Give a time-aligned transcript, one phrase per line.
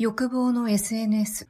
[0.00, 1.46] 欲望の SNS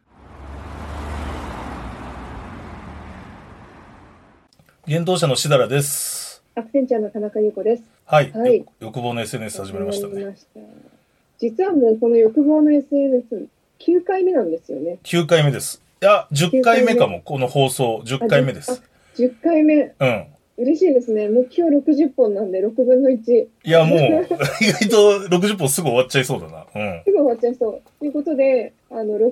[4.88, 6.42] 現当社のしだらです。
[6.56, 7.84] アクセンチャーの田中優子です。
[8.06, 8.32] はい。
[8.32, 10.14] はいよ欲望の SNS 始まりましたね。
[10.14, 10.60] 始まりました
[11.38, 13.46] 実はもうこの欲望の SNS、
[13.78, 14.98] 9回目なんですよね。
[15.04, 15.80] 9回目です。
[16.02, 17.20] いや、10回目かも。
[17.20, 18.82] この放送、10回目です。
[19.16, 19.94] 10回目。
[19.96, 20.26] うん。
[20.60, 21.28] 嬉しいですね。
[21.28, 23.24] 目標60本なんで6分の1。
[23.24, 23.98] すいや、もう、
[24.60, 26.66] 意外と60本すぐ終わっちゃいそうだな。
[26.74, 27.02] うん。
[27.06, 27.80] ぐ終わっちゃいそう。
[27.98, 29.30] ということで、あの、60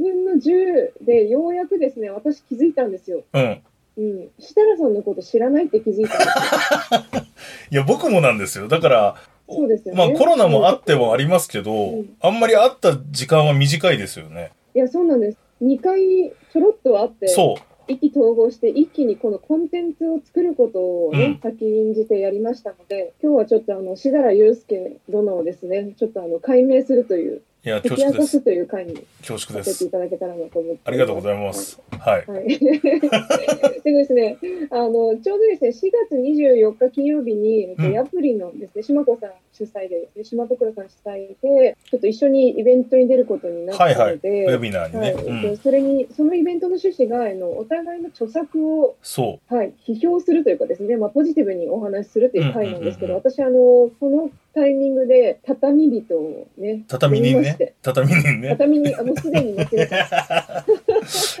[0.00, 3.22] 分の10でようやくですね、私気づいたんですよ。
[3.32, 3.58] うん。
[3.98, 4.28] うん。
[4.38, 6.18] 設楽さんのこと知らないって気づいた。
[7.70, 8.68] いや、僕もなんですよ。
[8.68, 9.14] だから、
[9.48, 14.52] そうですよねまあコロナもあってもありますけど、うんあんまり会った時間は短いですよね。
[14.74, 15.38] いや、そうなんです。
[15.62, 17.71] 2回ちょろっとあって、そう。
[17.92, 21.40] 意気投合して一気にこのコンテンツを作ることをね、うん。
[21.40, 28.40] 先んじてやりましたので今日はちょっとあの志田祐介殿をですねちょっとあの解明するといういや、恐縮ですす。
[28.40, 29.90] という回に恐縮ですい。
[29.90, 31.80] ただけたらなと思ってありがとうございます。
[31.96, 32.26] はい。
[32.26, 34.36] はい、 でですね
[34.70, 44.14] あのちょうどですね4月24日金曜日に、えっとうんヤプリのですね島子さん主催でですね島袋さん主催でちょっと一緒にイベントに出ることになったはいはい。
[44.16, 45.14] ので、ウェビナーにね。
[45.14, 45.42] はいうん。
[45.42, 56.84] でそれにそのイベントの趣旨があのお互いの著作をそはい、批評するというかですね、まあ、ポジティブにお話しするという回なんですけど、私あの、このタイミングで、畳人をね、う。
[56.88, 57.74] 畳人ね。
[57.82, 58.48] 畳人ね。
[58.50, 60.64] 畳に、あもうすでに間違えた。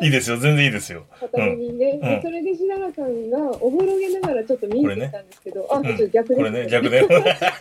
[0.02, 0.36] いいですよ。
[0.38, 1.04] 全然いいですよ。
[1.20, 7.02] 畳にね、うんでそれで白良さんがおぼろげながらちょっと見えてたんですけど、あ、うんちょっと逆です、これね、逆ね。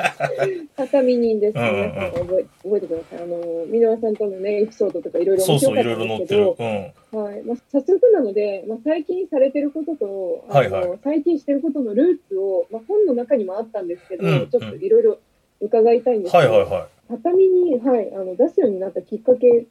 [0.75, 1.57] 畳人です。
[1.57, 3.23] うんうんうん皆さん覚え覚えてください。
[3.23, 6.55] あの、箕輪さんとのね、エピソードとかいろいろそうそう、面白かっいろいろ載ってるど、。
[6.59, 7.21] うん。
[7.23, 15.19] はいまあ、早速なので、まあ、最近されてることと、あのはいはい最近してることのルーツを、まあ、本の中にもあったんですけど、うんちょっといろいろ
[15.61, 19.67] 伺いたいんですけど、はいはいは畳に、はい、あの出すようになったきっかけ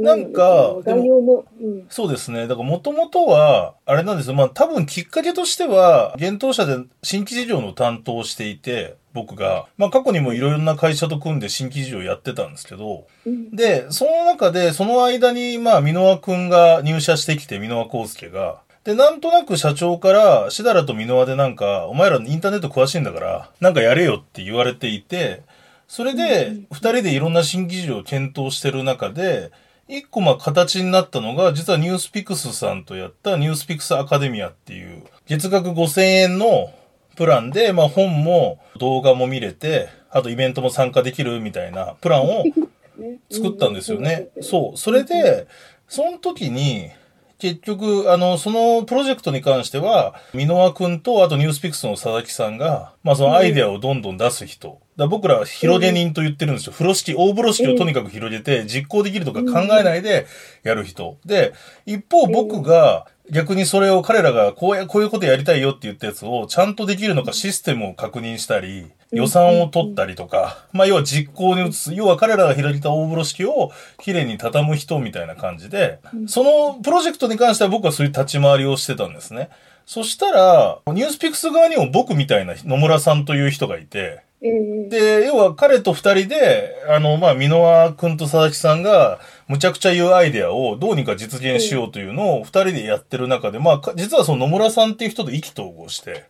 [0.00, 1.84] なんか何概要も、うんい。
[1.88, 2.46] そうですね。
[2.46, 4.34] だからもともとは、あれなんですよ。
[4.34, 18.63] まあ多分きっかけとしては、現当社で新規事業の担当をしていて、僕が、まあ過去にもいろいろな会社と組んで新規事業やってたんですけど、うんで、その中で、その間に、まあ、箕輪くんが入社してきて、箕輪康介が。
[18.84, 25.42] で、なんとなく社長から、しだらと箕輪でなんか、お前らインターネット詳しいんだから、なんかやれよって言われていて、
[25.88, 29.50] それでうん、二人でいろんな新規事業を検討してる中で、
[29.88, 36.70] 一個まあ形になったのが、実はニュースピクスさんとやったニュースピクスアカデミアっていう、月額5000円の
[37.16, 42.44] プランで、まあ本も動画も見れて、あとイベントも参加できるみたいなプランを
[42.96, 44.28] ね作ったんですよね。
[44.36, 44.78] うんそう。
[44.78, 45.46] それで、
[45.88, 46.90] その時に、
[47.38, 54.80] 結局、あの、そのプロジェクトに関しては、箕輪くんと、あとニュースピックスの佐々木さんが、まあそのアイデアをどんどん出す人。
[54.96, 56.72] だ僕らは広げ人と言ってるんですよ。
[56.72, 60.26] 風呂敷、大風呂敷をとにかく広げて、実行できるとか考えないで
[60.62, 61.18] やる人。
[61.24, 61.52] で、
[61.86, 79.50] 一方僕が、逆にそれを彼らがこうや、こういうことやりたいよって言ったやつをちゃんとできるのかシステムを確認したり、予算を取ったりとか、まあ要は実行に移す、要は彼らが開いた大風呂敷をきれいに畳む人みたいな感じで、そのプロジェクトに関しては僕はそういう立ち回りをしてたんですね。
[79.86, 96.26] そしたら、ニュースピックス側にも僕みたいな野村さんという人がいて、えーで、要は彼と二人で、あの、まあ、箕輪くんと佐々木さんが、むちゃくちゃ言うアイデアをどうにか実現しようというのを二人でやってる中で、まあ、か実はその野村さんっていう人と意気投合して、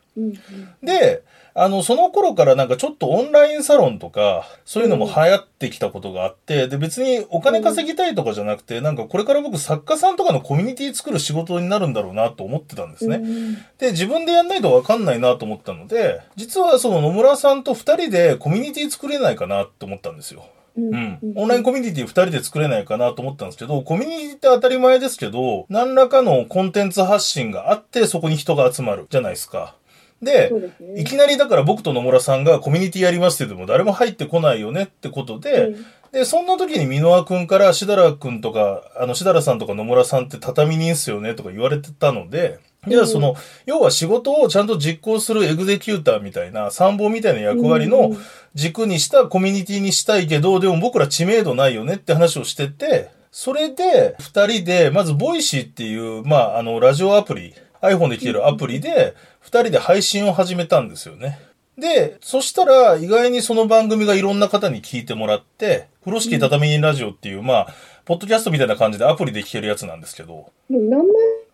[0.82, 1.22] で、
[1.56, 13.16] あの、その頃からなんかちょっとオンラインサロンとか、そういうのも流行ってきたことがあって、で、別にお金稼ぎたいとかじゃなくて、なんかこれから僕作家さんとかのコミュニティ作る仕事になるんだろうなと思ってたんですね。
[13.16, 20.46] うんで、自分でやんないとわかんないなと思ったので、実はその野村さんと二人でコミュニティ作れないかなと思ったんですよ。
[20.76, 21.18] うんうん。
[21.36, 29.76] オンラインコミュニティ二人で作れないかなと思ったんですけど、コミュニティって当たり前ですけど、何らかのコンテンツ発信があって、そこに人が集まるじゃないですか。
[30.22, 31.00] でね。
[31.00, 43.34] いきなりだから僕と野村さんがコミュニティやりますって言っても誰も入ってこないよねってことで、うんで、そんな時に箕輪くんから、しだらくんとか、あの、しだらさんとか野村さんって畳人っすよねとか言われてたので、じゃあその、
[43.66, 48.18] 要は仕事をちゃんと実行するエグゼキューターみたいな、参謀みたいな役割のうん。
[48.54, 57.52] 軸にしたコミュニティにしたいけど、でも僕ら知名度ないよねって話をしてて、それで、二人で、まず、 Voicy っていう、まあ、あの、ラジオアプリ、
[57.84, 61.38] iPhone で聴けるアプリで、二人で配信を始めたんですよね。
[61.78, 71.04] で、そしたら、意外にその番組がいろんな方に聞いてもらって、風呂敷畳人ラジオっていう、まあ、ポッドキャストみたいな感じでアプリで聴けるやつなんですけど、何万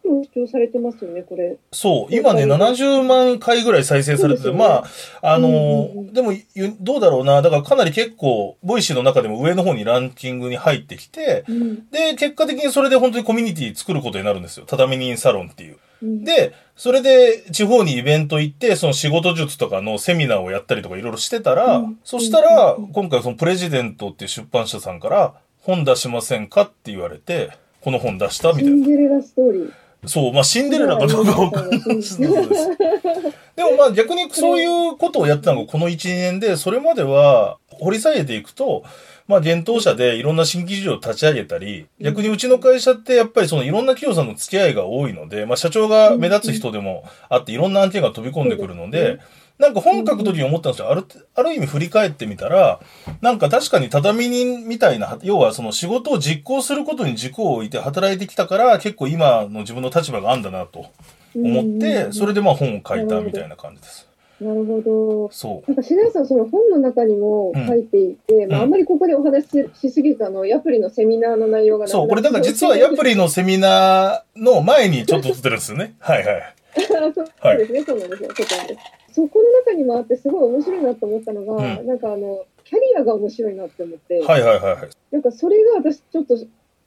[0.04, 1.56] も視聴されてますよね、これ。
[1.72, 4.84] そう、今ね、70万回ぐらい再生されてて、ねまあ、
[5.22, 14.64] あのーうんうんうんでも、ゆどうだろうな、だからかなり結構、 Voicy の中でも上の方にランキングに入ってきて、うんで、結果的にそれで本当にコミュニティ作ることになるんですよ。
[14.66, 15.78] 畳人サロンっていう。
[16.02, 27.50] うん、で、それで地方にイベント行って、その仕事術とかのセミナーをやったりとかいろいろしてたら、うんそしたらうん、今回そのプレジデントっていう出版社さんから、本出しませんかって言われて、
[27.82, 28.74] この本出したみたいな。
[28.74, 29.72] シンデレラストーリー。
[30.06, 32.18] そう、まあシンデレラかどうかわかんないです。
[33.60, 38.84] でもまあ逆にそういうことをやってたのがこの1、2年で、それまでは掘り下げていくと、
[39.28, 49.20] まあ伝統者でいろんな新規事業を立ち上げたり、逆にうちの会社ってやっぱりそのいろんな企業さんの付き合いが多いので、まあ社長が目立つ人でもあっていろんな案件が飛び込んでくるので、
[49.58, 50.90] なんか本書く時に思ったんですよ。
[50.90, 51.04] ある、
[51.34, 52.80] ある意味振り返ってみたら、
[53.20, 60.86] なんか確かに畳人みたいな、要はその仕事を実行することに軸を置いて働いてきたから、結構今の自分の立場があんだなと
[61.34, 64.10] 思って、それでまあ本を書いたみたいな感じです。
[64.40, 65.30] なるほど。
[65.32, 65.70] そう。
[65.70, 73.10] なんか白井さん、その本の中にも書いていて、まあ、うんあんまりここでお話ししすぎると、あの、ヤプリのセミナーの内容がそう、これだから実はヤプリ。
[73.10, 75.94] リのセミナーの前にちょっと撮ってるんですよね。
[76.00, 76.54] はいはい。
[76.74, 78.30] そうですね、そうなんですよ。
[78.34, 78.80] そうなんです。
[79.12, 84.88] そこの中にもあって、すごい面白いなと思ったのが、うんなんかあの、キャリアが面白いなって思って、はいはいはいはい。
[85.10, 86.36] なんかそれが私ちょっと、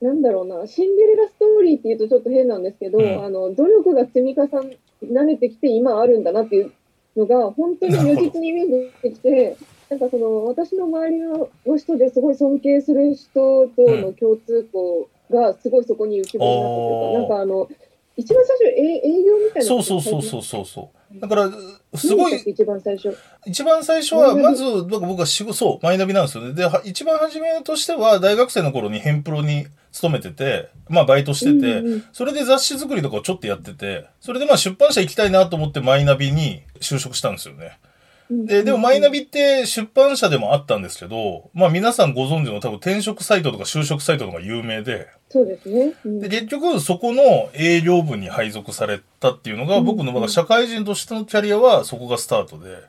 [0.03, 4.47] なんだろうな、シンデレラストーリーっていうとちょっと変なんですけど、うんあの、努力が積み重
[5.25, 6.73] ねてきて今あるんだなっていう
[7.15, 9.55] のが、本当に如実に見えてきて、
[9.89, 17.69] なんかその、私の周りのの人ですごい尊敬する人との共通項がすごいそこに浮き彫りになったというか、なんかあの、
[18.15, 19.63] 一番最初、え営業みたいな。
[19.63, 21.19] そうそうそうそうそうそう。
[21.19, 21.49] だから、
[21.95, 23.15] すごい一番最初。
[23.45, 26.53] 一番最初は、まず、僕僕は仕事、そう、マイナビなんですよね。
[26.53, 37.79] で、は一番初めとしては、大学生の頃にヘンプロに勤めてて、まあバイトしてて、うんうんそれで雑誌作りとかをちょっとやってて、それでまあ出版社行きたいなと思ってマイナビに就職したんですよね。
[38.29, 45.93] で、でもマイナビって出版社でもあったんですけど、まあ皆さんご存知の多分転職サイトとか就職サイトとか有名で、そうですね。
[46.03, 52.83] うんで、結局そこの営業部に配属されたっていうのが、うん僕のまだ社会人としてのキャリアはそこがスタートで、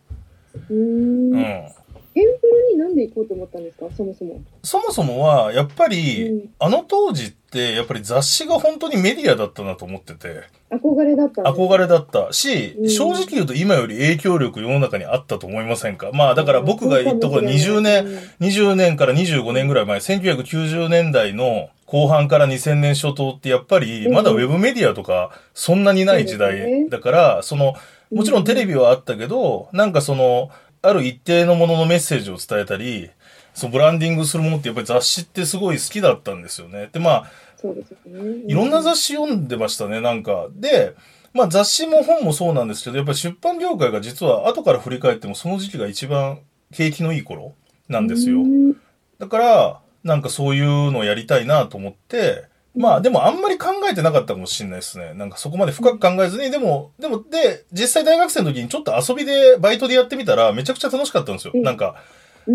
[0.71, 1.69] うーんうん。
[2.15, 4.41] ヘンプロになんで行こうと思ったんですか、そもそも。
[4.63, 6.51] そもそもは、やっぱり、うん。
[6.61, 12.33] あの当時って、やっぱり雑誌が本当にメディアだったなと思ってて、憧れだったんです憧れだった。
[12.33, 12.89] し、うん。
[12.89, 16.11] 正直言うと今より影響力世の中にあったと思いませんか？
[16.13, 18.07] まあだから僕が言った頃20年、
[18.41, 24.13] 20年から25年ぐらい前、1990年代の後半から2000年初頭ってやっぱり、うん。
[24.15, 26.89] まだウェブメディアとかそんなにない時代ね。
[26.89, 27.75] だから、その、
[28.13, 30.51] もちろんテレビはあったけど、なんかその、
[30.85, 33.11] ある一定のもののメッセージを伝えたり、
[33.55, 36.91] そのブランディングするものってやっぱり雑誌ってすごい好きだったんですよね。
[36.93, 37.31] で、まあ、
[37.65, 38.45] ね。
[38.47, 40.49] いろんな雑誌読んでましたね、なんか。
[40.53, 40.95] で、
[41.33, 46.41] まあ雑誌も本もそうなんですけど、やっぱり出版業界が実は後から振り返ってもその時期が一番
[46.73, 47.55] 景気のいい頃
[47.89, 48.45] なんですよう。
[48.45, 48.75] ん
[49.19, 52.45] だから、なんかそういうのをやりたいなと思って、
[52.77, 55.13] まあでもあんまり考えてなかったかもしれないですね。
[55.15, 61.53] なんかそこまで深く考えずに、でも、でも、で、実際大学生の時にちょっと遊びで、バイトでやってみたらめちゃくちゃ楽しかったんですよ。
[61.55, 61.97] うんなんか、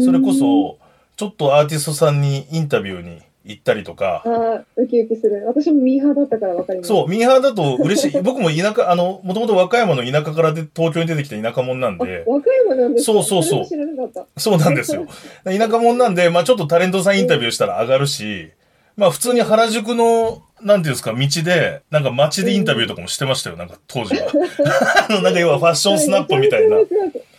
[0.03, 0.77] それこそ、
[1.15, 5.43] ちょっとアーティストさんにインタビューに行ったりとか、ああ、ウキウキする。
[5.47, 6.89] 私もミーハーだったからわかります。
[6.89, 8.19] そう、ミーハーだと嬉しい。
[8.21, 13.13] 僕も田舎、あの、もともと和歌山の田舎からで東京に出てきた田舎者なんあで、和歌山なんですか？
[13.13, 13.65] そうそうそう。
[14.37, 15.07] そうなんですよ。
[15.45, 18.51] 田舎者なんで、まあちょっとタレントさんインタビューしたら上がるし、
[18.99, 24.27] まあ普通に原宿の、なんていうんですか、道で、なんか街でインタビューとかもしてましたよ、なんか当時は。
[25.09, 26.77] あの、なんか要はファッションスナップみたいな。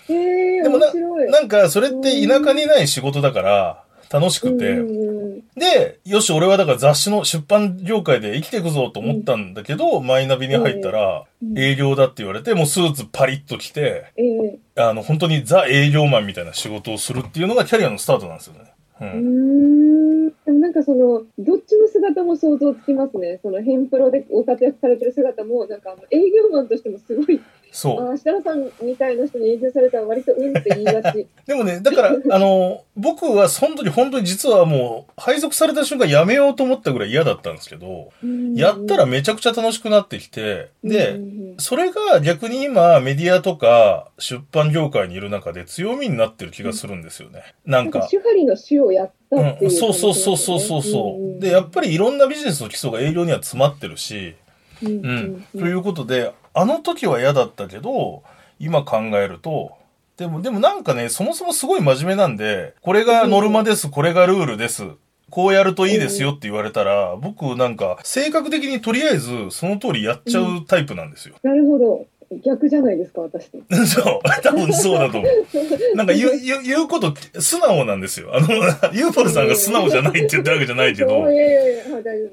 [0.08, 0.92] でもな。
[1.30, 4.82] なんかそれって田舎にない仕事だから、楽しくて、
[5.54, 11.25] で、よし、俺はだから雑誌の出版業界で生きていくぞと思ったんだけど、マイナビに入ったら、うん
[11.56, 14.23] 営業だって言われて、もうスーツパリッと着て、え
[14.76, 18.70] えあの、本当にザ営業マンみたいな仕事をするっていうのがキャリアのスタートなんですよね。
[19.07, 19.16] う。
[19.16, 23.40] んでもなんかその、どっちの姿も想像つきますね。
[23.42, 27.40] その、ヘンプロでご活躍されてる姿も、なんか営業マンとしてもすごい、
[27.72, 28.16] そう。
[28.16, 31.26] 設楽さんみたいな人に営業されたら割とうんって言いがち。
[31.46, 38.10] でもね、だから、あの、僕はその時本当に実はもう、配属された瞬間やめようと思ったぐらい嫌だったんですけど、
[38.54, 47.42] やったらめちゃくちゃ楽しくなってきて、で、うんうんそれが逆に今メディアとか出版業界にいる中で強みになってる気がするんですよね。
[47.66, 47.82] なか。
[47.82, 54.34] なんんか、手張りの主をやったってうん、いうそうそうそうそうそうそう、んんで、やっぱりいろんなビジネスの基礎が営業には詰まってるし、
[54.82, 58.22] うんということで、あの時は嫌だったけど、
[58.58, 59.72] 今考えると、
[60.16, 64.84] でも、でもなんかね、そもそもすごい真面目なんで、これがノルマです、これがルールです、
[65.30, 71.37] こうやるといいですよって言われたら、僕なんか、性格的にとりあえずその通りやっちゃうタイプなんですよ。
[71.42, 72.06] なるほど。
[72.44, 73.58] 逆じゃないですか、私と。
[73.87, 74.42] そう。
[74.42, 75.96] 多分そうだと思う。
[75.96, 78.30] なんか言う、言う、言うこと、素直なんですよ。
[78.37, 78.49] あの、
[78.92, 81.26] ユーポルさんが素直じゃないって言ったわけじゃないけど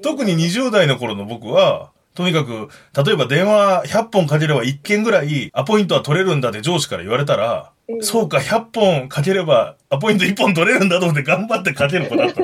[0.02, 2.68] 特に20代の頃の僕は、とにかく、
[3.06, 12.42] 例えば電話100本かければ1件ぐらいアポイントは取れるんだって上司から言われたら、ええそうか、100本かければアポイント1本取れるんだと思って頑張ってかける子だった。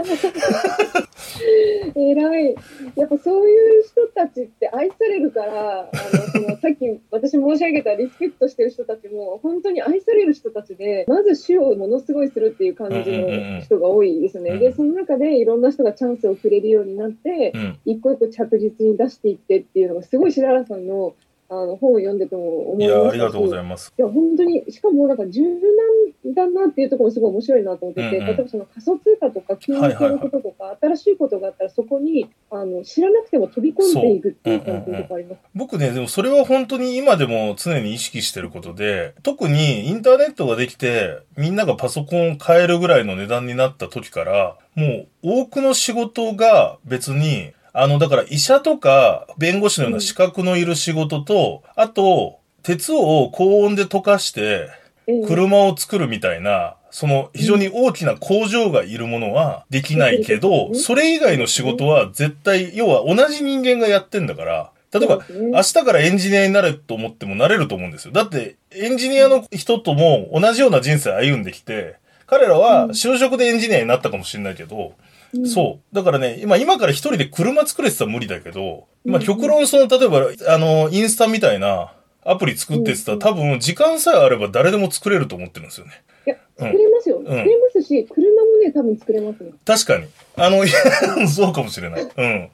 [1.94, 2.54] 偉い。
[2.96, 14.58] やっぱそういう人たちって愛されるから、あのそのさっき私申し上げたリスペクトしてる人たちも本当に愛される人たちで、まず主をものすごいするっていう感じの人が多いですね。
[14.58, 17.78] で、その中でいろんな人がチャンスをくれるようになって、うん。
[17.84, 21.14] 一個一個着実に出していってっていうのがすごい白原さんの
[21.48, 23.92] あの本を読んでても思いや、いましたしありがとうございます。
[23.96, 35.42] いや、本当に、しかもなんか柔軟だなっていうところもすごい面白いなと思ってて、うんうん例えばその仮想通貨とか金融系のこととか、新しいことがあったらそこにあの知らなくても飛び込んでいくっていう感じとかあります。
[35.54, 54.68] 僕ね、でもそれは本当に今でも常に意識してることで、特にインターネットができて、みんながパソコンを買えるぐらいの値段になった時から、もう多くの仕事が別に、あの、だから医者とか弁護士のような資格のいる仕事と、あと、鉄を高温で溶かして、
[55.06, 60.74] ええ車を作るみたいな、その非常に大きな工場がいるものはできないけど、うん。
[60.74, 68.12] それ以外の仕事は絶対、要は同じ人間がやってんだから、例えば、明日からエンジニアになれと思ってもなれると思うんですよ。
[68.12, 74.94] だって、エンジニアの人とも同じような人生歩んできて、彼らは就職でエンジニアになったかもしれないけど、
[75.34, 75.94] うんそう。
[75.94, 81.92] だからね、今、今から一人で車作れてたら無理だけど、まあ、うん極論その、例えば、あの、インスタみたいな
[82.24, 86.02] アプリ作ってってたら、うん多分、時間さえあれば誰でも作れると思ってるんですよね。
[86.26, 87.22] いや、うん作れますよ。
[87.24, 89.50] 作れますし、車もね、多分作れますね。
[89.64, 90.06] 確かに。
[90.36, 92.02] あの、そうかもしれない。
[92.02, 92.48] うん。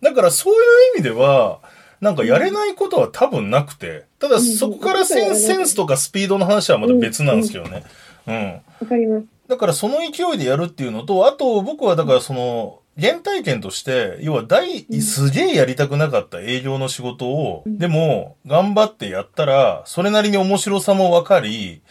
[0.00, 0.60] だから、そういう
[0.96, 1.60] 意味では、
[2.00, 7.84] なんかやれないことは多分なくて、ただそこからセンセンスとかスピードの話はまた別なんですけどね。
[8.26, 8.52] うん。
[8.80, 9.26] わかります。
[9.50, 17.78] だからその勢いでやるっていうのと、あと僕はだからその、原体験として、要は大、うんすげえやりたくなかった営業の仕事を、うん。
[17.78, 21.82] でも、頑張ってやったら、それなりに面白さもわかり、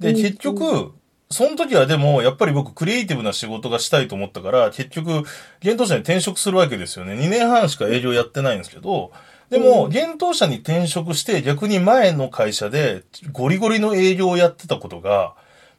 [0.00, 0.16] で、うん。
[0.16, 0.92] 結局、
[1.30, 5.20] その時はでも、やっぱり僕、クリエイティブな仕事がしたいと思ったから、結局、
[5.60, 7.14] 現当社に転職するわけですよね。
[7.14, 9.12] 2年半しか営業やってないんですけど、
[9.50, 9.90] でも、うん。
[9.90, 15.34] 現当社に転職して、逆に前の会社で、ゴリゴリの営業をやってたことが、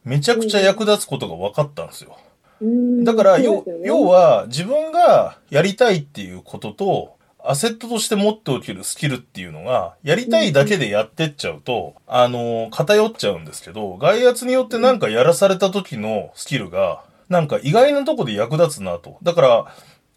[0.06, 2.18] めちゃくちゃ役立つことが分かったんですよ。
[2.62, 3.46] うんだから、ね
[3.84, 19.18] 要は、自分がやりたいっていうことと、アセットとして持っておけるスキルっていうのが、やりたいだけでやってっちゃうと、あの、偏っちゃうんですけど、外圧によってなんかやらされた時のスキルが、なんか意外なとこで役立つなと。
[19.22, 19.66] だから、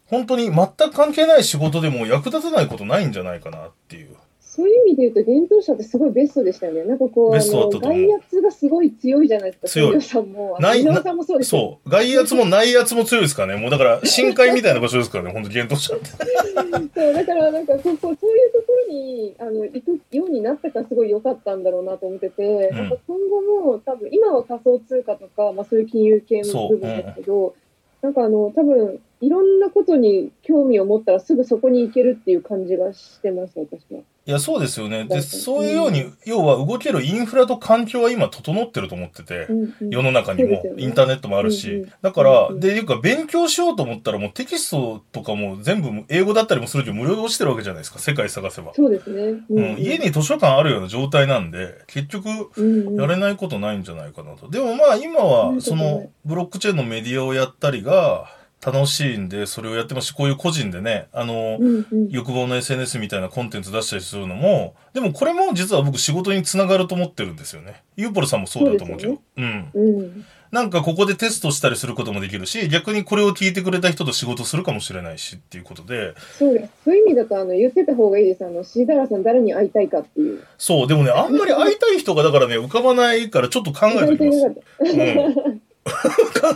[0.07, 4.15] 本当に全く関係ない仕事でも役立たないことないんじゃないかなっていう。
[4.59, 6.83] そういう意味で言うと、幻冬者ってすごいベストでしたよね。
[6.83, 9.67] なんかこう、あベストだったの、と思う外圧がすごい強いじゃないですか。
[9.69, 11.61] 強いさんも、あないの井上さんもそうですよ。
[11.61, 11.89] そう。
[11.89, 13.61] 外圧も内圧も強いですからね。
[13.61, 15.31] もうだから、深海みたいな場所ですからね。
[15.31, 16.05] 本当幻冬者って。
[16.99, 27.55] そう、だからなんかこう、こうそういうところに、あの、行くようになったからすごい良かったんだろうなと思ってて、うんなんか今後も多分、今は仮想通貨とか、まあそういう金融系の部分ですけど、
[28.01, 33.99] なんかあの、多分、いろんなことに興味を持ったらすぐそこに行けるっていう感じがしてます、私は。
[34.25, 35.05] いや、そうですよね。
[35.05, 41.93] で、うんそういうように、要は動けるインフラと環境は今整ってると思ってて、うんうん世の中にもねインターネットもあるしうんうん。
[42.01, 47.99] だからう、んで、いうか、勉強しようと思ったらもうテキストとかも全部英語だったりもするけど無料で落ちてるわけじゃないですか。
[47.99, 48.73] 世界探せば。
[48.73, 49.21] そうですね。
[49.49, 54.49] ううん、家に図書館あるような状態なんで、結局、うんうんやれないことないんじゃないかなと。
[54.49, 58.29] でもまあ今は、そのブロックチェーンのメディアをやったりが
[58.65, 67.83] 楽しいんで、それをやってますし、こういう個人でね、あの、うんうん欲望の SNS みたいなコンテンツ出したりするのも、でもこれも実は僕仕事につながると思ってるんですよね。
[67.95, 69.13] ユーポルさんもそうだと思うけど。
[69.13, 69.71] そううん。
[69.73, 76.71] うんなんかここでテストしたりすることもできるし、逆にこれを聞いてくれた人と仕事するかもしれないしっていうことで、そうです。
[76.85, 78.43] そういう意味だと、あの、言ってた方がいいです。
[78.43, 80.43] あの、シーダラさん誰に会いたいかっていう。
[80.57, 84.45] そう、でもね、あんまり会いたい人がだからね、浮かばないからちょっと考えておきます。
[84.79, 85.48] うん。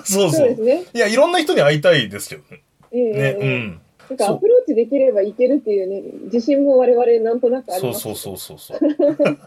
[0.06, 0.62] そうそそううです。
[0.62, 0.84] ね。
[0.94, 2.62] いや、いろんな人に会いたいですけどね。
[2.92, 3.82] ええね、ええうん。
[4.10, 8.02] なんかアプローチできればいけるっていうね、自信も我々なんとなくありそうます。
[8.02, 8.80] そうそうそうそう。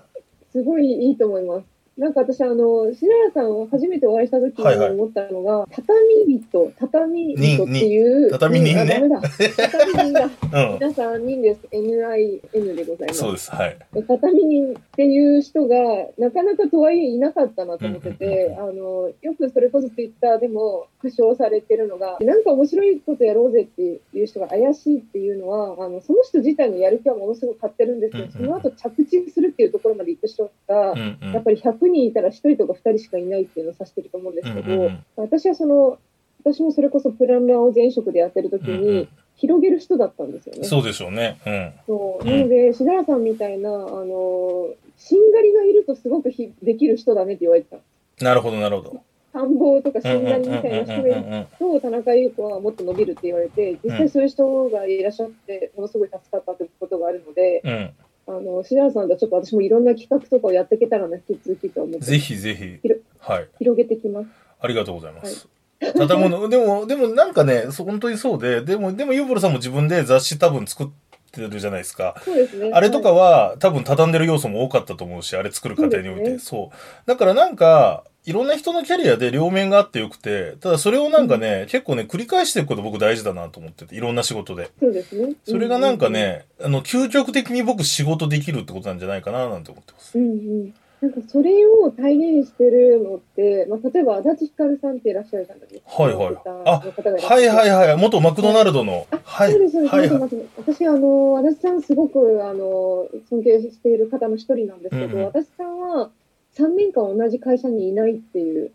[0.53, 1.76] すごいいいと思います。
[1.97, 8.31] なんか私、あの、篠原さんを初めてお会いした時にはいはい思ったのが、畳人、畳人っていう。
[8.31, 9.21] 畳人ねあダメだ。
[9.23, 10.25] 畳人だ。
[10.71, 10.75] うん。
[10.75, 11.61] 皆さん人です。
[11.73, 13.21] NIN でございます。
[13.21, 13.51] そうです。
[13.51, 13.79] はい。
[14.07, 15.77] 畳人っていう人が、
[16.19, 31.33] なかなかとはいえいなかったなと思ってて、あの、よくそれこそツイッターでも苦笑されてるのが、なんか面白いことやろうぜっていう人が怪しいっていうのは、あの、その人自体のやる気はものすごく買ってるんですけど、うんうんその後着地するっていうところまで行く人が、うんうん。
[31.33, 35.99] やっぱり100人いたら1人とか2人しかいないっていうのを指してると思うんですけど、うんうんうん私はその、
[36.45, 40.65] 私もそれこそプランナーを前職でやってる時に、うんうん広げる人だったんですよね。
[40.65, 41.39] そうでしょうね。
[41.47, 41.73] うん。
[41.87, 42.25] そう。
[42.25, 47.77] うんなので、しだらさんみたいな、あの、しんがりがいるとすごくひできる人だねって言われて
[48.19, 48.25] た。
[48.25, 49.03] なるほど、なるほど。
[49.33, 57.91] 参謀とかしうんうんうんんがりみたいな人がいるうんうんと、田中優子はもっと伸びるって言われて、実際そういう人がいらっしゃって、ものすごい助かったということがあるので、うん。
[58.27, 58.37] うん。
[58.37, 62.81] あの、しだらさんとはちょっと私もいろんな企画とかをやっていけたらな、引き続きと思って、ぜひぜひ。
[63.21, 63.49] はい。
[63.59, 64.29] 広げてきます。
[64.61, 65.49] ありがとうございます。
[65.79, 70.87] 建物、でも、でもなんかね、本当にそうで、でも、でもユーボルさんも自分で雑誌多分作っ
[71.33, 72.21] てるじゃないですか。
[72.25, 72.71] そうですね。
[72.73, 76.25] あれとかはは多分畳んでる要素も多かったと思うし、あれ作る過程において。
[76.25, 76.77] そうですそう。
[77.07, 84.65] だからなんか、いろんな人のキャリアで両面があってよくて、ただそれをなんかね、結構ね、繰り返していくこと僕大事だなと思ってて、いろんな仕事で。
[84.65, 85.35] い、そうですね。
[85.45, 90.19] それがなんかね、あの、究極的に僕仕事できるってことなんじゃないかななんて思ってます。
[90.19, 90.33] うんう
[90.65, 90.75] ん。
[91.01, 96.03] なんかそれを体現してるのって、まあ、例えば足立ひかるさんっていらっしゃるじゃないですか。
[96.03, 97.97] はいはいあはいはいはい。
[97.97, 99.07] 元マクドナルドの。
[99.23, 99.53] はい。
[99.53, 100.15] そうです、そうです。
[100.57, 106.11] 私、あの、足立さんすごく、あの、尊敬している方の一人なんですけど、うんうん足立さんは
[106.57, 108.73] 3年間同じ会社にいないっていう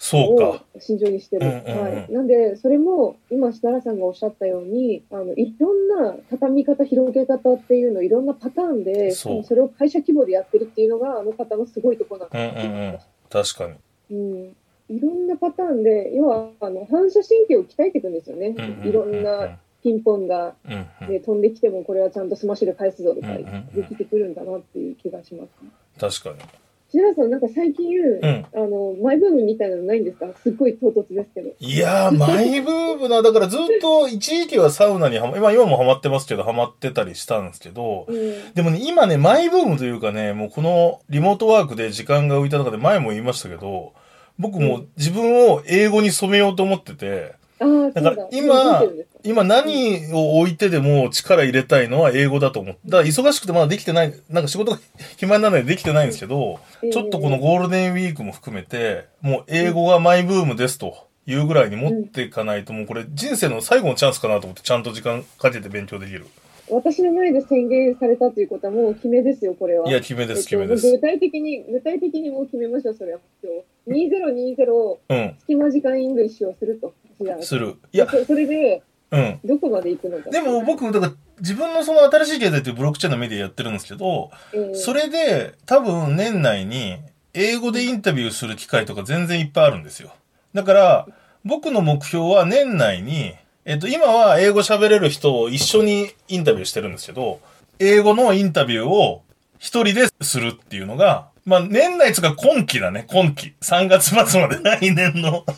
[0.00, 0.64] そうをか。
[0.80, 1.46] 心情にしてる。
[1.46, 2.12] うんうんうんはい。
[2.12, 12.98] なんで、それも、今、設楽さんがおっしゃったように、あの、いろんな畳み方、広げ方っていうのをいろんなパターンで、それを会社規模でやってるっていうのが、あの方のすごいとこなんですうんうん。
[13.28, 13.66] 確か
[14.10, 14.16] に。
[14.16, 14.56] うん
[14.88, 18.48] いろんなパターンで、要はあの反射神経を鍛えていくんですよね。
[18.48, 26.20] うんうんうんうんいろんなピンポンが、うんうんね、飛んできても、これはちゃんとスマッシュで返すぞとかできてくるんだなっていう気がします。
[26.20, 26.48] 確かに。
[26.92, 28.46] 白田さん、なんか最近、うん。
[28.54, 30.26] あの、マイブームみたいなのないんですか？
[30.42, 31.50] すっごい唐突ですけど。
[31.58, 38.54] いやー、 マイブームな、だからずっと一時期はサウナにはま、今、今もハマってますけど、ハマってたりしたんですけど、うん。
[38.54, 43.92] でもね、今ね、マイブームというかね、もうこのリモートワークで時間が浮いた中で前も言いましたけど、
[44.38, 48.00] 僕も自分を英語に染めようと思ってて、うだ。
[48.00, 48.82] だから今
[49.24, 54.78] 今何を置いてでも力入れたいのは英語だと思って、だから忙しくてまだできてない、なんか仕事が
[55.16, 56.60] 暇にならないでできてないんですけど、
[56.92, 66.26] ちょっとこのゴールデンウィークも含めて、もう英語がマイブームですというぐらいに持っていかないと、もうこれ人生の最後のチャンスかなと思って、ちゃんと時間かけて勉強できる。
[66.70, 69.88] 私の前で宣言されたということはもう決めですよ、これは。
[69.88, 70.90] いや、決めです、決めえっとです。
[70.90, 73.18] 具体的に、具体的にもう決めましょう、それは。
[73.42, 73.52] 今
[73.94, 74.12] 日。
[74.12, 76.94] 2020うん、隙間時間 English をすると。
[77.42, 77.74] する。
[77.92, 79.40] いや、そそれで、うん。
[79.44, 80.30] どこまで行くのか。
[80.30, 86.98] でも僕、だから自分のその新しい経済っていうブロックチェーンのメディアやってるんですけど、えーそれで多分年内に
[87.34, 90.12] 英語でインタビューする機会とか全然いっぱいあるんですよ。
[90.54, 91.06] だから
[91.44, 97.40] 僕の目標は年内に、えっと今は英語喋れる人を一緒にインタビューしてるんですけど、
[97.78, 99.22] 英語のインタビューを
[99.58, 103.54] 一人でするっていうのが、まあ年内つうか今期だね、今期。
[103.60, 105.56] 3月末まで 来年のよかっ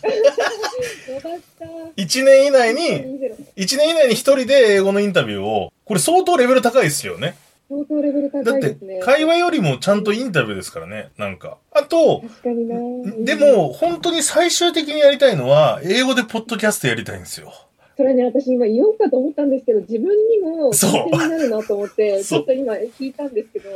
[1.59, 1.67] た。
[1.99, 7.35] 1年以内に、20 1年以内に一人で英語のインタビューを、これ相当レベル高いですよね。
[7.69, 11.59] 相当レベルだって高いですね。、会話よりもちゃんとインタビューですからね、なんか。
[11.73, 12.23] あと。
[13.19, 17.53] で、も、本当に最終的にやりたいのは、英語でポッドキャストやりたいんですよ。
[17.99, 23.69] それね、私今言おうかと思ったんですけど、自分にもそうになるなと思って、 ちょっと今聞いたんですけど、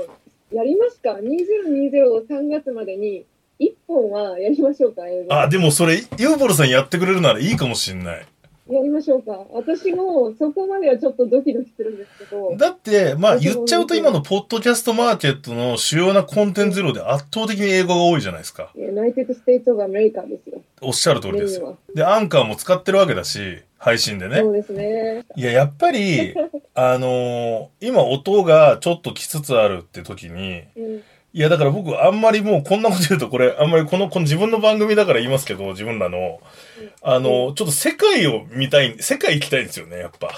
[0.52, 3.24] やりますか ?2020 を3月までに
[3.60, 5.06] 1本はやりましょうか？
[5.08, 5.34] 英語。
[5.34, 8.26] あ、でもそれ、ユーボルさんやってくれるならいいかもしんない。
[8.68, 9.44] やりましょうか。
[9.52, 18.72] 私もそこまではちょっとドキドキするんですけど、だって、まあ言っちゃうと今のポッドキャストマーケットの主要なコンテンツ量で圧倒的に英語が多いじゃないですか。
[18.74, 20.60] United States of America ですよ。
[20.80, 21.78] おっしゃる通りですよ。
[21.94, 24.50] で、アンカーも使ってるわけだし、配信でねそ。
[24.50, 25.24] うですね。
[25.36, 26.34] いや、やっぱり、
[26.74, 31.02] あのー今音がちょっと来つつあるって時に、うん
[31.36, 36.40] いや、だから僕、あんまりもうこんなこと言うと、これ、あんまりこの、この自分の番組だから言いますけど、自分らの、
[37.02, 40.30] あの、ちょっと世界を見たい、世界行きたいんですよね、やっぱ。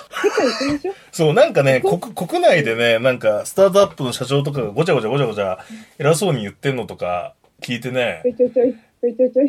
[1.13, 5.61] そう、なんかね、国、国内でね、なんか、スタートアップの社長とかがごちゃごちゃごちゃごちゃ、
[6.01, 8.23] 偉そうに言ってんのとか、聞いてね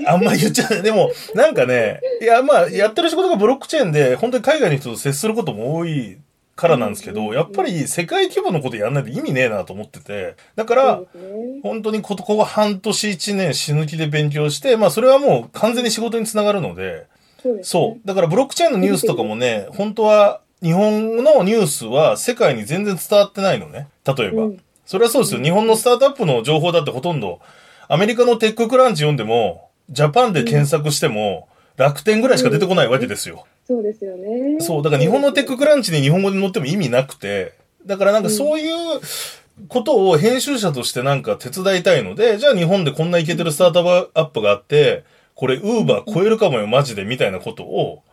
[0.05, 0.81] あんまり言っちゃう。
[0.81, 6.17] でも、なんかね、いや、まあ、やってる仕事がブロックチェーンで、本当に海外の人と接することも多い
[6.55, 10.35] からなんですけど、うんやっぱり世界規模のことやんないと意味ねえなと思ってて。
[10.55, 11.01] だから。
[11.63, 17.07] 本当にここは半年一年死ぬ気で勉強して、まあそれはもう完全に仕事につながるので、
[17.41, 18.07] そうですねそう。
[18.07, 23.87] だからブロックチェーンのニュースとかもね、本当は日本のニュースは世界に全然伝わってないのね。
[24.05, 24.43] 例えば。
[24.43, 25.43] うんそれはそうですよ。
[25.43, 27.41] 日本のスタートアップの情報だってほとんど、
[27.91, 33.47] アメリカのテッククランチ読んでも、ジャパンで検索しても、楽天ぐらいしか出てこないわけですよ。
[33.65, 34.59] そうですよね。
[34.59, 34.83] そう。
[34.83, 37.53] だから日本のテッククランチに日本語で載っても意味なくて、
[37.87, 39.01] だからなんかそういう
[39.69, 48.03] ことを編集者としてなんか手伝いたいので、じゃあ日本でこんなイケてるスタートアップがあって、これウーバー超えるかもよマジでみたいなことを、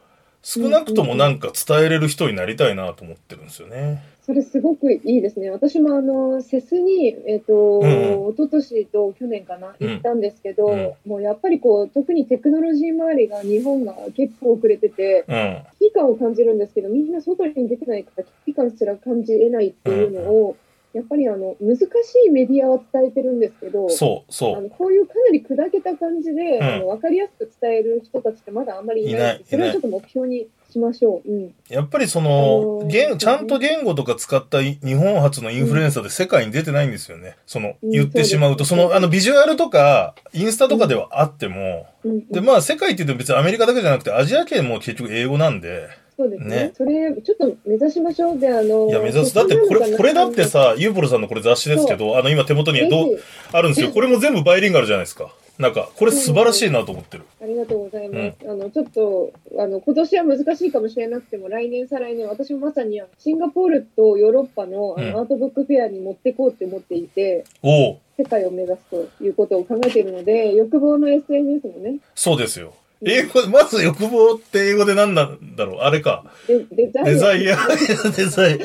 [0.43, 4.03] 少なくともなんか伝えれる人になりたいなと思ってるんですよね。
[4.27, 5.51] それすごくいいですね。
[5.51, 15.63] 私もあの、セスに、えっ、と、うん一昨年と去年かな、うん行ったんですけど、うんもうやっぱりこう、特にテクノロジー周りが日本が結構遅れてて、うん。
[15.79, 20.57] 危機感を感じるんですけど、みんな外に出てないから危機感すら感じ得ないっていうのを、
[20.97, 21.85] やっぱりあの、難し
[22.27, 24.63] いメディアは伝えてるんですけど、そう、あそう。
[24.63, 26.63] のこういうかなり砕けた感じで、ん。
[26.63, 31.31] あの分かりやすく伝える人たちってまだあんまりいないいないそれをちょっと目標にしましょう。
[31.31, 37.37] うん、やっぱりそあのの、ー言、ちゃんと言語とか使ったい日本初のインフルエンサーで世界に出てないんですよね。
[37.47, 37.91] その、うん。
[37.91, 48.39] 言ってしまうと、そうですその、あの、ビジュアルとか、インスタとかではあっても、うん、で、まあ、世界って言っても別にアメリカだけじゃなくて、アジア圏も結局英語なんで、そうですねねそれ、ちょっと目指しましょう。
[48.39, 49.35] で、あの、いや、目指す。
[49.35, 53.21] だってこれ、これだってさ、ユーポルさんのこれ雑誌ですけど、あの、今手元にどう、
[53.53, 53.91] あるんですよ。
[53.91, 55.35] これも全部バイリンガルじゃないですか。
[55.59, 57.25] なんか、これ素晴らしいなと思ってる。
[57.43, 58.37] ありがとうございます。
[58.47, 72.75] あの、ちょっと、あの、今年は難しいかもしれなくても、来年、再来年、私もまさに、シンガポールとヨーロッパのあうんのアートブックフェアに持っていこうって思っていて、世界を目指すということを考えているので、欲望の SNS もね、そうですよ。
[73.05, 75.81] 英語で、まず欲望って英語で何なんだろう？
[75.81, 76.25] あれか。
[76.49, 77.07] デ デザイア。
[77.07, 78.57] デザイア、デザイア。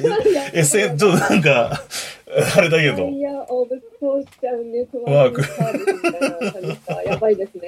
[0.54, 1.84] SN、ちょっとなんか、
[2.56, 3.10] あれだけどデザ。
[3.10, 5.44] イアオブソーシャルネットワワーク。
[7.10, 7.68] やばいですね。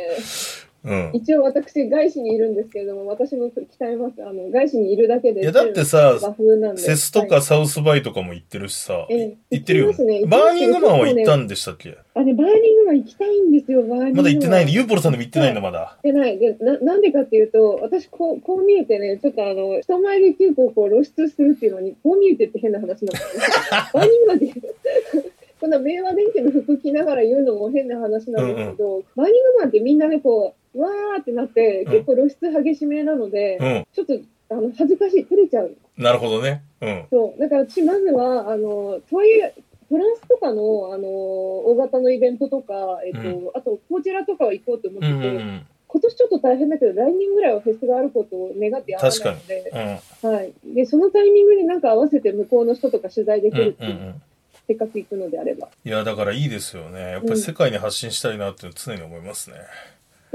[0.86, 1.12] うん。
[1.13, 4.22] 一応私、外資にいるんですけれども、私も鍛えます。
[4.22, 5.41] あの、外資にいるだけで。
[5.41, 6.19] いや、だってさ。
[6.76, 10.26] セスとはいかサウスバイとかも行ってるしさ、ええ行ってるよねね。
[10.26, 11.98] バーニングマンは行ったねんでしたっけ？
[12.15, 14.15] あれ、バーニングマン行きたいんですよ、バーニングマン。
[14.17, 15.98] まだ行ってないんで、ユーポルさんでも行ってないんだ、まだ。
[16.04, 16.38] 行ってない。
[16.38, 23.43] で、な、なんでかっていうと、私、こう、こう見えてね、ちょっとあの、人前で結構こう露出するっていうのに、こう見えてって変な話なんですよ。
[23.93, 24.54] バーニングマンって、
[25.62, 33.88] こんな明和電機の服着ながら言うのも変な話なんですけど、バーニングマンってみんなね、こう、わーってなって、結構露出激しめなので、うん。
[33.94, 34.14] ちょっと、
[34.50, 35.76] あの、恥ずかしい、照れちゃう。
[35.98, 36.64] なるほどね。
[36.82, 37.06] うん。
[37.10, 37.40] そう。
[37.40, 39.54] だから私、まずは、あの、とはいえ、
[39.90, 45.66] フランスとかの、あの、大型のイベントとか、えっと、うあと、こちらとかは行こうと思ってて、うんうんうん。
[45.88, 50.32] 今年ちょっと大変だけど、来年ぐらいはフェスがあることを願ってやらないので、うん。
[50.32, 50.54] はい。
[50.66, 54.22] で、そのタイミングになんか合わせて向こうの人とか取材できうんうんるっていう、うん。
[54.66, 55.68] せっかく行くのであれば。
[55.86, 57.12] いや、だからいいですよね。
[57.12, 59.58] やっぱり世界に発信したいなって常に思いますね。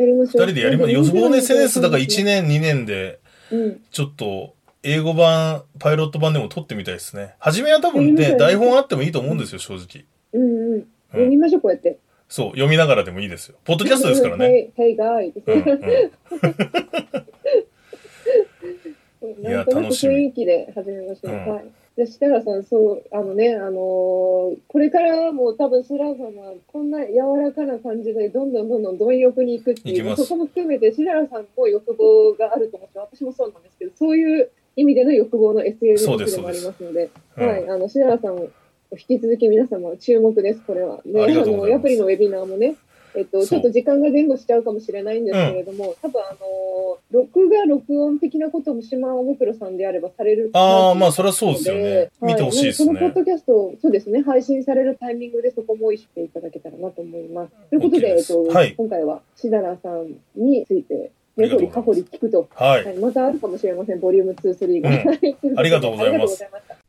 [0.02, 0.46] やりましょう。
[0.46, 0.92] 二人でやります。
[0.92, 2.46] 予防の SNS だから1年。
[2.46, 3.18] 年、2年で、
[3.50, 3.80] うん。
[3.90, 7.34] ちょっと、英語版、パイロット版でも撮ってみたいですね。
[7.38, 10.04] 初めは多分ね、台本あってもいいと思うんですよ、正直。
[10.32, 10.72] うんうん。
[10.74, 11.98] うん読みましょう、こうやって。
[12.28, 13.56] そう、読みながらでもいいですよ。
[13.64, 14.70] ポッドキャストですからね。
[14.76, 14.94] Hey,
[19.40, 21.32] なく楽しみ雰囲気で始めましょう。
[21.32, 21.64] うんはい。
[21.98, 35.64] じゃあ、設楽さん、そう、あのね、あのーこれからも多分、設楽さんはこんな柔らかな感じで、どんどんどんどん貪欲に行くっていう、そこも含めて、設楽さんも欲望があると思って、私もそうなんですけど、そういう意味での欲望の
[36.14, 38.48] うでもありますので、うんはい、あの、設楽さんを
[38.92, 41.00] 引き続き皆様注目です、これは。
[41.04, 42.76] ね、あの、アプリのウェビナーもね、
[43.18, 50.50] えっと、ちょっと時間が前後しちゃうかもしれないんですけれども、多分あの、録画、録音的なことも島尾袋さんであればされる。
[50.52, 52.10] ああ、まあ、それはそうですよね。
[52.20, 52.92] 見てほしいですね。
[52.92, 57.52] はそのポッドキャストを、そうですね、配信されるタイミングでそこも意識していただけたらなと思います。
[57.70, 62.84] ということで、えっと、はい今回は、しだらさんについて、ありがとうございます根掘り葉掘り聞くと、はい。
[62.84, 64.90] はい、またあるかもしれません、ボリューム2、3が。
[64.90, 66.44] うんありがとうございます